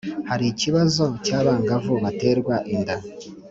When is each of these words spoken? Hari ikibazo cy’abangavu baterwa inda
Hari 0.29 0.45
ikibazo 0.53 1.03
cy’abangavu 1.25 1.93
baterwa 2.03 2.55
inda 2.75 2.95